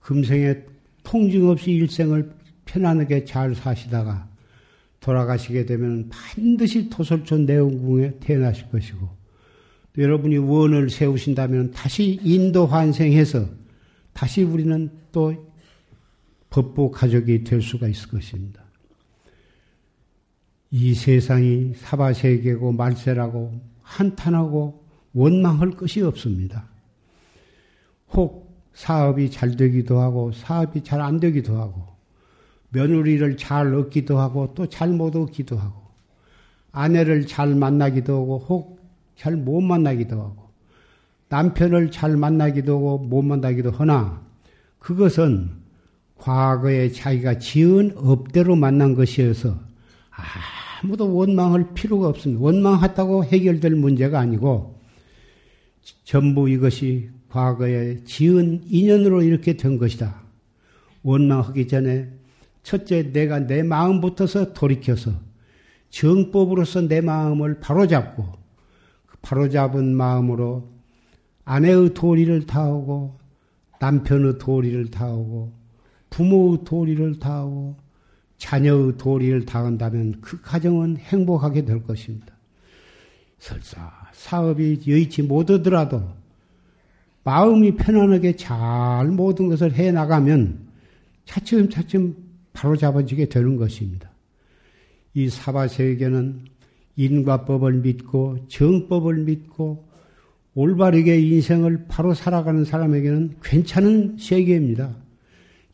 금생에 0.00 0.62
통증 1.02 1.48
없이 1.48 1.72
일생을 1.72 2.30
편안하게 2.64 3.24
잘 3.24 3.54
사시다가 3.54 4.28
돌아가시게 5.00 5.66
되면 5.66 6.08
반드시 6.08 6.88
토솔촌 6.88 7.44
내원궁에 7.46 8.20
태어나실 8.20 8.70
것이고 8.70 9.08
여러분이 9.98 10.38
원을 10.38 10.90
세우신다면 10.90 11.72
다시 11.72 12.18
인도 12.22 12.66
환생해서 12.66 13.46
다시 14.14 14.42
우리는 14.42 14.90
또 15.12 15.34
법보 16.50 16.92
가족이 16.92 17.44
될 17.44 17.60
수가 17.60 17.88
있을 17.88 18.08
것입니다. 18.08 18.62
이 20.70 20.94
세상이 20.94 21.74
사바세계고 21.76 22.72
말세라고 22.72 23.60
한탄하고 23.82 24.84
원망할 25.12 25.72
것이 25.72 26.00
없습니다. 26.02 26.68
혹 28.12 28.54
사업이 28.72 29.30
잘 29.30 29.56
되기도 29.56 30.00
하고 30.00 30.32
사업이 30.32 30.82
잘 30.82 31.00
안 31.00 31.20
되기도 31.20 31.56
하고 31.60 31.86
며느리를 32.70 33.36
잘 33.36 33.72
얻기도 33.74 34.18
하고 34.18 34.52
또 34.54 34.66
잘 34.66 34.90
못 34.90 35.14
얻기도 35.14 35.56
하고 35.58 35.82
아내를 36.72 37.26
잘 37.26 37.54
만나기도 37.54 38.14
하고 38.14 38.38
혹 38.38 38.84
잘 39.16 39.36
못 39.36 39.60
만나기도 39.60 40.20
하고 40.20 40.43
남편을 41.34 41.90
잘 41.90 42.16
만나기도 42.16 42.76
하고 42.76 42.98
못 42.98 43.22
만나기도 43.22 43.72
하나 43.72 44.22
그것은 44.78 45.50
과거에 46.16 46.92
자기가 46.92 47.40
지은 47.40 47.94
업대로 47.96 48.54
만난 48.54 48.94
것이어서 48.94 49.58
아무도 50.80 51.12
원망할 51.12 51.74
필요가 51.74 52.06
없습니다. 52.08 52.40
원망했다고 52.40 53.24
해결될 53.24 53.74
문제가 53.74 54.20
아니고 54.20 54.78
전부 56.04 56.48
이것이 56.48 57.10
과거에 57.28 58.04
지은 58.04 58.62
인연으로 58.66 59.22
이렇게 59.22 59.56
된 59.56 59.76
것이다. 59.76 60.14
원망하기 61.02 61.66
전에 61.66 62.10
첫째 62.62 63.10
내가 63.10 63.40
내 63.40 63.64
마음부터서 63.64 64.52
돌이켜서 64.52 65.10
정법으로서 65.90 66.82
내 66.82 67.00
마음을 67.00 67.58
바로잡고 67.58 68.24
그 69.06 69.16
바로잡은 69.20 69.96
마음으로 69.96 70.73
아내의 71.44 71.94
도리를 71.94 72.46
다하고 72.46 73.18
남편의 73.80 74.38
도리를 74.38 74.90
다하고 74.90 75.52
부모의 76.10 76.58
도리를 76.64 77.18
다하고 77.18 77.76
자녀의 78.38 78.96
도리를 78.96 79.44
다한다면 79.44 80.20
그 80.20 80.40
가정은 80.40 80.96
행복하게 80.96 81.64
될 81.64 81.82
것입니다. 81.82 82.34
설사 83.38 83.92
사업이 84.12 84.80
여의치 84.86 85.22
못하더라도 85.22 86.02
마음이 87.24 87.76
편안하게 87.76 88.36
잘 88.36 89.06
모든 89.08 89.48
것을 89.48 89.72
해 89.74 89.90
나가면 89.92 90.66
차츰차츰 91.24 92.16
바로 92.52 92.76
잡아지게 92.76 93.28
되는 93.28 93.56
것입니다. 93.56 94.10
이 95.14 95.28
사바세계는 95.28 96.44
인과법을 96.96 97.72
믿고 97.74 98.46
정법을 98.48 99.24
믿고 99.24 99.88
올바르게 100.54 101.20
인생을 101.20 101.86
바로 101.88 102.14
살아가는 102.14 102.64
사람에게는 102.64 103.36
괜찮은 103.42 104.16
세계입니다. 104.18 104.94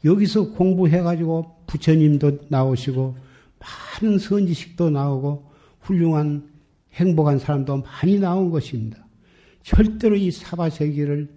여기서 0.05 0.53
공부해가지고 0.53 1.65
부처님도 1.67 2.47
나오시고 2.49 3.17
많은 4.01 4.19
선지식도 4.19 4.91
나오고 4.91 5.51
훌륭한 5.81 6.49
행복한 6.95 7.39
사람도 7.39 7.83
많이 7.83 8.19
나온 8.19 8.51
것입니다. 8.51 9.07
절대로 9.63 10.17
이 10.17 10.31
사바세계를 10.31 11.29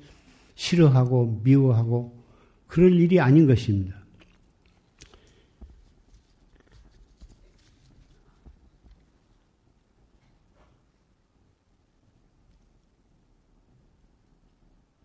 싫어하고 0.56 1.42
미워하고 1.44 2.24
그럴 2.68 2.94
일이 2.94 3.20
아닌 3.20 3.46
것입니다. 3.46 4.03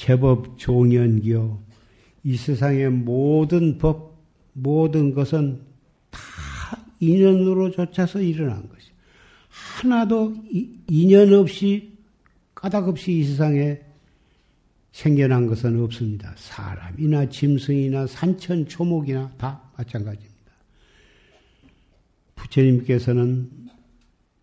제법 0.00 0.56
종연기요. 0.56 1.62
이 2.24 2.34
세상의 2.34 2.88
모든 2.88 3.76
법, 3.76 4.16
모든 4.54 5.12
것은 5.12 5.60
다 6.10 6.18
인연으로 7.00 7.70
쫓아서 7.70 8.18
일어난 8.22 8.66
것이. 8.66 8.88
하나도 9.50 10.36
인연 10.88 11.34
없이, 11.34 11.92
까닭 12.54 12.88
없이 12.88 13.12
이 13.12 13.24
세상에 13.24 13.78
생겨난 14.92 15.46
것은 15.46 15.78
없습니다. 15.82 16.32
사람이나 16.34 17.28
짐승이나 17.28 18.06
산천, 18.06 18.68
초목이나 18.68 19.30
다 19.36 19.70
마찬가지입니다. 19.76 20.52
부처님께서는 22.36 23.50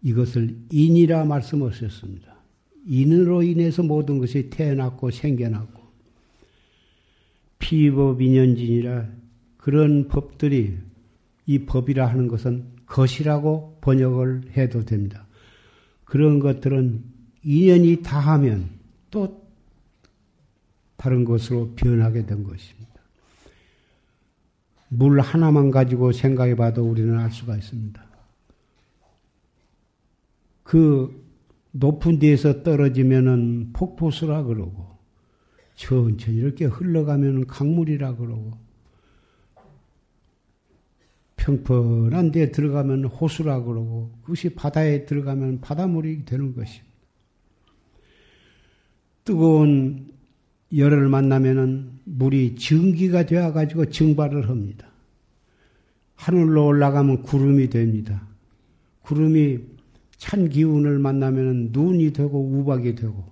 이것을 0.04 0.56
인이라 0.70 1.26
말씀하셨습니다. 1.26 2.37
인으로 2.88 3.44
인해서 3.44 3.84
모든 3.84 4.18
것이 4.18 4.50
태어났고 4.50 5.12
생겨났고 5.12 5.84
피법 7.60 8.22
인연진이라 8.22 9.10
그런 9.58 10.08
법들이 10.08 10.78
이 11.46 11.60
법이라 11.60 12.08
하는 12.08 12.28
것은 12.28 12.66
것이라고 12.86 13.80
번역을 13.82 14.52
해도 14.56 14.86
됩니다. 14.86 15.28
그런 16.06 16.40
것들은 16.40 17.04
인연이 17.44 18.02
다하면 18.02 18.70
또 19.12 19.46
다른 20.96 21.26
것으로 21.26 21.74
변하게 21.76 22.26
된 22.26 22.44
것입니다. 22.44 22.88
물 24.90 25.20
하나만 25.20 25.72
가지고 25.72 26.14
생각해 26.14 26.56
봐도 26.56 26.90
우리는 26.90 27.18
알 27.18 27.30
수가 27.32 27.58
있습니다. 27.58 28.06
그 30.64 31.27
높은 31.80 32.20
데에서 32.20 32.64
떨어지면은 32.64 33.72
폭포수라 33.74 34.44
그러고, 34.44 34.98
천천히 35.76 36.38
이렇게 36.38 36.66
흘러가면 36.66 37.48
강물이라 37.48 38.16
그러고, 38.16 38.52
평평한 41.36 42.32
데에 42.32 42.52
들어가면 42.52 43.06
호수라 43.06 43.64
그러고, 43.64 44.12
그것이 44.22 44.50
바다에 44.50 45.06
들어가면 45.06 45.62
바닷물이 45.62 46.26
되는 46.26 46.56
것입니다. 46.56 46.88
뜨거운 49.24 50.12
열을 50.76 51.10
만나면은 51.10 51.92
물이 52.06 52.56
증기가 52.56 53.26
되어 53.26 53.54
가지고 53.54 53.86
증발을 53.86 54.50
합니다. 54.50 54.88
하늘로 56.16 56.66
올라가면 56.66 57.22
구름이 57.22 57.70
됩니다. 57.70 58.28
구름이 59.04 59.77
찬 60.18 60.50
기운을 60.50 61.00
만나면 61.00 61.70
눈이 61.72 62.14
되고 62.14 62.40
우박이 62.40 62.96
되고 62.96 63.26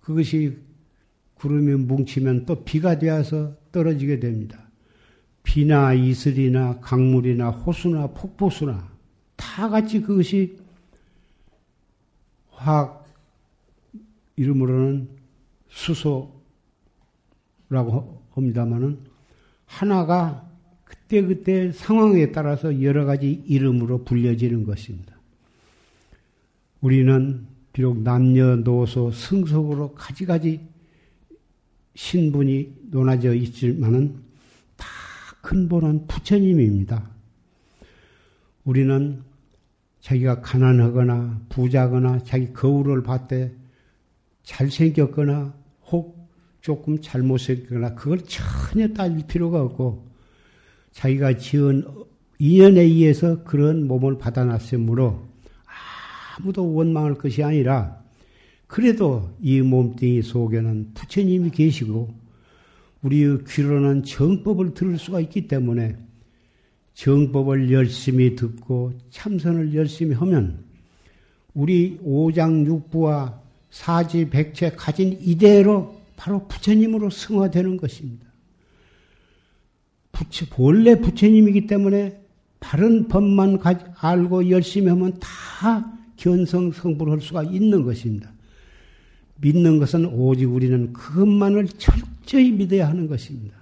그것이 0.00 0.58
구름이 1.34 1.84
뭉치면 1.84 2.46
또 2.46 2.64
비가 2.64 2.98
되어서 2.98 3.54
떨어지게 3.72 4.18
됩니다. 4.18 4.68
비나 5.42 5.94
이슬이나 5.94 6.80
강물이나 6.80 7.50
호수나 7.50 8.08
폭포수나 8.08 8.90
다 9.36 9.68
같이 9.68 10.00
그것이 10.02 10.58
화학 12.50 13.06
이름으로는 14.36 15.08
수소라고 15.68 16.32
합니다마는 18.30 18.98
하나가 19.66 20.48
그때그때 20.84 21.72
상황에 21.72 22.32
따라서 22.32 22.82
여러 22.82 23.04
가지 23.04 23.42
이름으로 23.46 24.04
불려지는 24.04 24.64
것입니다. 24.64 25.17
우리는 26.80 27.46
비록 27.72 28.02
남녀노소 28.02 29.10
승속으로 29.10 29.94
가지가지 29.94 30.60
신분이 31.94 32.74
논하져 32.90 33.34
있지만은 33.34 34.22
다 34.76 34.86
근본은 35.42 36.06
부처님입니다. 36.06 37.10
우리는 38.64 39.22
자기가 40.00 40.40
가난하거나 40.40 41.40
부자거나 41.48 42.20
자기 42.20 42.52
거울을 42.52 43.02
봤대 43.02 43.52
잘생겼거나 44.44 45.54
혹 45.90 46.28
조금 46.60 47.00
잘못생겼거나 47.00 47.94
그걸 47.94 48.18
전혀 48.24 48.88
따질 48.88 49.26
필요가 49.26 49.62
없고 49.62 50.06
자기가 50.92 51.36
지은 51.36 51.84
인연에 52.38 52.82
의해서 52.82 53.42
그런 53.42 53.86
몸을 53.86 54.18
받아놨으므로 54.18 55.27
아무도 56.38 56.72
원망할 56.72 57.14
것이 57.14 57.42
아니라 57.42 57.98
그래도 58.66 59.30
이 59.40 59.60
몸뚱이 59.60 60.22
속에는 60.22 60.92
부처님이 60.94 61.50
계시고 61.50 62.14
우리의 63.02 63.38
귀로는 63.48 64.04
정법을 64.04 64.74
들을 64.74 64.98
수가 64.98 65.20
있기 65.20 65.48
때문에 65.48 65.96
정법을 66.94 67.70
열심히 67.70 68.34
듣고 68.34 68.92
참선을 69.10 69.74
열심히 69.74 70.14
하면 70.14 70.64
우리 71.54 71.98
오장육부와 72.02 73.40
사지백체 73.70 74.70
가진 74.70 75.16
이대로 75.20 75.96
바로 76.16 76.46
부처님으로 76.48 77.10
승화되는 77.10 77.76
것입니다. 77.76 78.26
부처, 80.10 80.46
본래 80.50 81.00
부처님이기 81.00 81.66
때문에 81.68 82.20
바른 82.58 83.06
법만 83.06 83.60
알고 84.00 84.50
열심히 84.50 84.88
하면 84.88 85.16
다 85.20 85.97
견성 86.18 86.72
성불 86.72 87.10
할 87.10 87.20
수가 87.20 87.44
있는 87.44 87.84
것입니다. 87.84 88.30
믿는 89.40 89.78
것은 89.78 90.04
오직 90.06 90.44
우리는 90.46 90.92
그것만을 90.92 91.68
철저히 91.78 92.50
믿어야 92.52 92.88
하는 92.88 93.06
것입니다. 93.06 93.56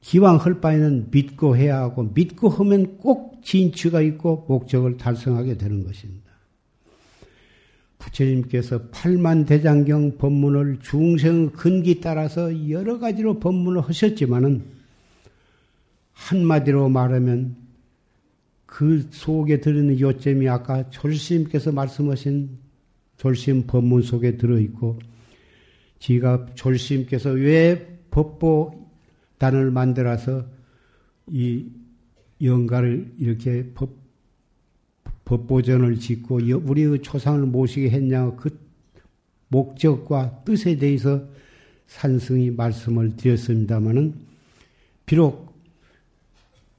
기왕 0.00 0.36
할 0.36 0.60
바에는 0.60 1.08
믿고 1.10 1.56
해야 1.56 1.78
하고 1.78 2.10
믿고 2.14 2.48
하면 2.48 2.98
꼭 2.98 3.42
진취가 3.42 4.00
있고 4.00 4.44
목적을 4.48 4.96
달성하게 4.96 5.56
되는 5.56 5.84
것입니다. 5.84 6.24
부처님께서 7.98 8.88
팔만 8.90 9.46
대장경 9.46 10.18
법문을 10.18 10.80
중생 10.82 11.50
근기 11.50 12.00
따라서 12.00 12.68
여러 12.68 12.98
가지로 12.98 13.38
법문을 13.40 13.80
하셨지만은 13.82 14.64
한마디로 16.12 16.88
말하면 16.88 17.63
그 18.74 19.06
속에 19.08 19.60
들어있는 19.60 20.00
요점이 20.00 20.48
아까 20.48 20.90
졸심께서 20.90 21.70
말씀하신 21.70 22.58
졸심 23.16 23.68
법문 23.68 24.02
속에 24.02 24.36
들어있고 24.36 24.98
지가 26.00 26.46
졸심께서 26.56 27.30
왜 27.30 28.00
법보단을 28.10 29.70
만들어서 29.70 30.44
이 31.28 31.66
영가를 32.42 33.12
이렇게 33.16 33.70
법, 33.74 33.90
법보전을 35.24 36.00
짓고 36.00 36.40
우리의 36.64 37.00
초상을 37.00 37.46
모시게 37.46 37.90
했냐 37.90 38.34
그 38.34 38.58
목적과 39.46 40.42
뜻에 40.44 40.78
대해서 40.78 41.24
산승이 41.86 42.50
말씀을 42.50 43.14
드렸습니다마는 43.18 44.14
비록 45.06 45.53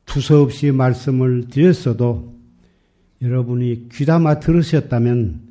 두서없이 0.05 0.71
말씀을 0.71 1.47
드렸어도 1.49 2.35
여러분이 3.21 3.89
귀담아 3.91 4.39
들으셨다면 4.39 5.41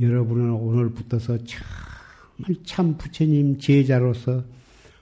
여러분은 0.00 0.52
오늘부터서 0.52 1.38
정말 1.38 2.62
참 2.64 2.96
부처님 2.96 3.58
제자로서 3.58 4.44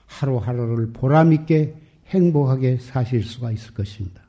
하루하루를 0.07 0.93
보람있게 0.93 1.75
행복하게 2.07 2.77
사실 2.77 3.23
수가 3.23 3.51
있을 3.51 3.73
것입니다. 3.73 4.26